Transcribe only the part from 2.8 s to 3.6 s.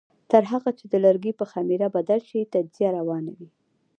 روانه وي.